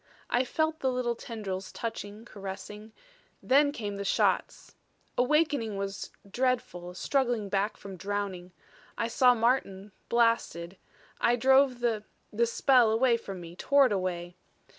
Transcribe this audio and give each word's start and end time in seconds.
"I 0.31 0.43
felt 0.45 0.79
the 0.79 0.91
little 0.91 1.13
tendrils 1.13 1.71
touching, 1.71 2.25
caressing 2.25 2.91
then 3.43 3.71
came 3.71 3.97
the 3.97 4.03
shots. 4.03 4.73
Awakening 5.15 5.77
was 5.77 6.09
dreadful, 6.27 6.89
a 6.89 6.95
struggling 6.95 7.49
back 7.49 7.77
from 7.77 7.97
drowning. 7.97 8.51
I 8.97 9.07
saw 9.07 9.35
Martin 9.35 9.91
blasted. 10.09 10.77
I 11.19 11.35
drove 11.35 11.81
the 11.81 12.03
the 12.33 12.47
spell 12.47 12.89
away 12.89 13.15
from 13.15 13.41
me, 13.41 13.55
tore 13.55 13.85
it 13.85 13.91
away. 13.91 14.35